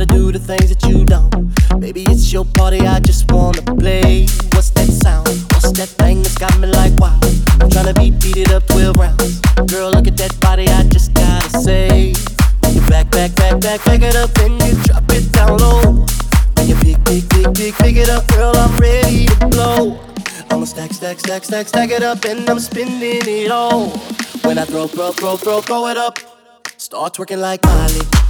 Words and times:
to 0.00 0.06
do 0.06 0.32
the 0.32 0.38
things 0.38 0.74
that 0.74 0.82
you 0.88 1.04
don't. 1.04 1.30
Baby, 1.78 2.04
it's 2.08 2.32
your 2.32 2.46
party, 2.46 2.80
I 2.80 3.00
just 3.00 3.30
wanna 3.30 3.60
play. 3.76 4.26
What's 4.54 4.70
that 4.70 4.88
sound? 4.88 5.28
What's 5.52 5.72
that 5.72 5.88
thing 6.00 6.22
that's 6.22 6.38
got 6.38 6.58
me 6.58 6.68
like 6.68 6.94
wow? 6.98 7.18
I'm 7.60 7.68
tryna 7.68 7.92
to 7.92 8.00
be 8.00 8.10
beat 8.10 8.50
up 8.50 8.66
12 8.68 8.96
rounds. 8.96 9.40
Girl, 9.70 9.90
look 9.90 10.06
at 10.06 10.16
that 10.16 10.38
body, 10.40 10.68
I 10.68 10.84
just 10.84 11.12
gotta 11.12 11.50
say. 11.50 12.14
You 12.72 12.80
back, 12.88 13.10
back, 13.10 13.34
back, 13.34 13.60
back, 13.60 13.84
back 13.84 14.00
it 14.00 14.16
up, 14.16 14.30
then 14.30 14.52
you 14.64 14.72
drop 14.84 15.04
it 15.10 15.30
down 15.32 15.58
low. 15.58 16.06
When 16.56 16.68
you 16.68 16.76
pick, 16.76 17.04
pick, 17.04 17.28
pick, 17.28 17.52
pick, 17.52 17.74
pick 17.74 17.96
it 17.96 18.08
up, 18.08 18.26
girl, 18.28 18.56
I'm 18.56 18.74
ready 18.78 19.26
to 19.26 19.48
blow. 19.48 20.00
I'ma 20.50 20.64
stack, 20.64 20.94
stack, 20.94 21.20
stack, 21.20 21.44
stack, 21.44 21.68
stack 21.68 21.90
it 21.90 22.02
up, 22.02 22.24
and 22.24 22.48
I'm 22.48 22.58
spinning 22.58 23.00
it 23.02 23.50
all. 23.50 23.90
When 24.44 24.56
I 24.56 24.64
throw, 24.64 24.86
throw, 24.86 25.12
throw, 25.12 25.36
throw, 25.36 25.60
throw 25.60 25.88
it 25.88 25.98
up, 25.98 26.18
start 26.78 27.14
twerking 27.14 27.40
like 27.40 27.62
Miley. 27.64 28.29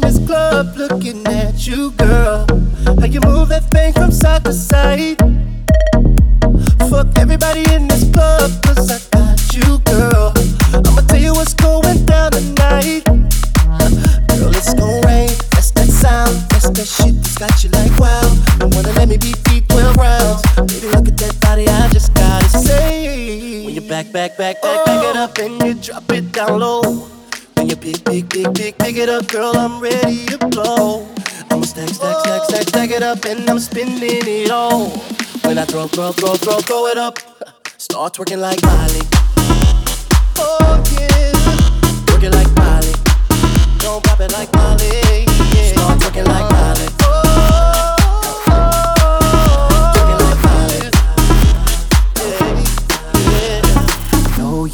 This 0.00 0.18
club 0.26 0.76
looking 0.76 1.26
at 1.26 1.66
you, 1.66 1.90
girl. 1.92 2.46
How 2.98 3.06
you 3.06 3.20
move 3.20 3.48
that 3.48 3.70
thing 3.70 3.92
from 3.92 4.10
side 4.10 4.44
to 4.44 4.52
side. 4.52 5.18
Fuck 6.88 7.18
everybody 7.18 7.64
in 7.74 7.88
this 7.88 8.04
club, 8.12 8.50
cause 8.62 8.90
I 8.90 8.98
got 9.10 9.38
you, 9.54 9.78
girl. 9.80 10.32
I'ma 10.86 11.02
tell 11.08 11.20
you 11.20 11.32
what's 11.34 11.54
going 11.54 12.04
down 12.06 12.32
tonight. 12.32 13.04
Girl, 13.04 14.54
it's 14.56 14.72
gon' 14.74 15.00
rain. 15.02 15.30
That's 15.52 15.70
that 15.72 15.88
sound. 15.88 16.34
That's 16.50 16.70
that 16.70 16.86
shit 16.86 17.14
that's 17.16 17.38
got 17.38 17.64
you 17.64 17.70
like 17.70 17.98
wow. 17.98 18.22
Don't 18.58 18.74
wanna 18.74 18.92
let 18.92 19.08
me 19.08 19.18
beat 19.18 19.38
feet 19.48 19.68
12 19.68 19.96
rounds. 19.96 20.42
Baby, 20.56 20.86
look 20.94 21.08
at 21.08 21.16
that 21.18 21.38
body, 21.40 21.68
I 21.68 21.88
just 21.88 22.14
gotta 22.14 22.48
say. 22.48 23.64
When 23.64 23.74
you 23.74 23.82
back, 23.82 24.12
back, 24.12 24.36
back, 24.36 24.62
back, 24.62 24.84
back 24.86 25.04
it 25.04 25.16
up 25.16 25.38
and 25.38 25.62
you 25.62 25.74
drop 25.74 26.10
it 26.12 26.32
down 26.32 26.60
low. 26.60 27.11
Pick, 27.82 28.04
pick, 28.04 28.28
pick, 28.30 28.54
pick, 28.54 28.78
pick 28.78 28.96
it 28.96 29.08
up, 29.08 29.26
girl, 29.26 29.56
I'm 29.56 29.80
ready 29.80 30.24
to 30.26 30.38
blow. 30.38 31.04
I'ma 31.50 31.62
stack, 31.62 31.88
stack, 31.88 32.16
stack, 32.20 32.44
stack, 32.44 32.68
stack 32.68 32.90
it 32.90 33.02
up 33.02 33.24
and 33.24 33.50
I'm 33.50 33.58
spinning 33.58 33.98
it 34.00 34.52
all. 34.52 34.90
When 35.42 35.58
I 35.58 35.64
throw, 35.64 35.88
throw, 35.88 36.12
throw, 36.12 36.34
throw, 36.34 36.58
throw 36.60 36.86
it 36.86 36.96
up, 36.96 37.18
start 37.78 38.14
twerking 38.14 38.38
like 38.38 38.62
Miley. 38.62 39.00
Oh 40.38 40.80
yeah, 40.92 41.31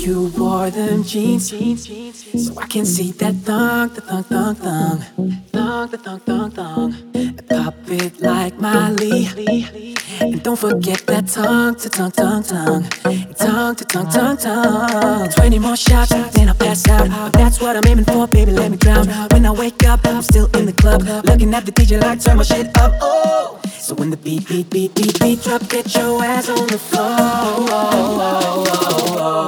you 0.08 0.32
wore 0.38 0.70
them 0.70 1.02
jeans, 1.02 1.50
jeans 1.50 1.86
so 2.46 2.58
I 2.58 2.66
can 2.66 2.86
see 2.86 3.12
that 3.12 3.34
thong, 3.46 3.88
the 3.90 4.00
thong, 4.00 4.24
thong, 4.24 4.54
thong, 4.54 4.98
thong, 5.52 5.90
the 5.90 5.98
thong, 5.98 6.20
thong, 6.20 6.50
thong, 6.50 6.92
pop 7.48 7.74
it 7.88 8.18
like 8.20 8.58
Miley. 8.58 9.26
And 10.20 10.42
don't 10.42 10.58
forget 10.58 11.00
that 11.06 11.28
tongue 11.28 11.74
to 11.76 11.88
tongue, 11.90 12.12
tongue, 12.12 12.42
tongue, 12.42 12.86
and 13.04 13.36
tongue 13.36 13.74
to 13.76 13.84
tongue, 13.84 14.08
tongue, 14.08 14.36
tongue. 14.38 15.28
Twenty 15.30 15.58
more 15.58 15.76
shots, 15.76 16.10
then 16.32 16.48
I'll 16.48 16.54
pass 16.54 16.88
out. 16.88 17.32
That's 17.34 17.60
what 17.60 17.76
I'm 17.76 17.86
aiming 17.86 18.06
for, 18.06 18.26
baby. 18.26 18.52
Let 18.52 18.70
me 18.70 18.78
drown. 18.78 19.08
When 19.32 19.44
I 19.44 19.50
wake 19.50 19.84
up, 19.84 20.00
I'm 20.04 20.22
still 20.22 20.48
in 20.56 20.64
the 20.64 20.72
club, 20.72 21.02
looking 21.26 21.52
at 21.52 21.66
the 21.66 21.72
DJ 21.72 22.00
like 22.00 22.22
turn 22.22 22.38
my 22.38 22.44
shit 22.44 22.74
up. 22.78 22.92
Oh, 23.02 23.60
so 23.78 23.94
when 23.94 24.08
the 24.08 24.16
beat, 24.16 24.48
beat, 24.48 24.70
beat, 24.70 24.94
beat, 24.94 25.20
beat 25.20 25.42
drop, 25.42 25.68
get 25.68 25.94
your 25.94 26.24
ass 26.24 26.48
on 26.48 26.66
the 26.66 26.78
floor. 26.78 27.04
Oh, 27.10 27.66
oh, 27.70 28.64
oh, 28.70 29.47